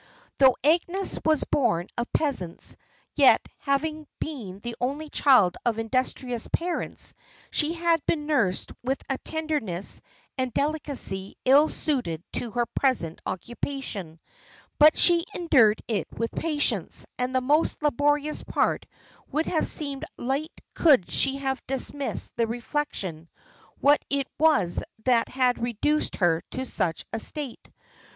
[0.39, 2.75] Though Agnes was born of peasants,
[3.13, 7.13] yet, having been the only child of industrious parents,
[7.51, 10.01] she had been nursed with a tenderness
[10.39, 14.19] and delicacy ill suited to her present occupation;
[14.79, 18.87] but she endured it with patience; and the most laborious part
[19.31, 23.29] would have seemed light could she have dismissed the reflection
[23.79, 27.69] what it was that had reduced her to such a state.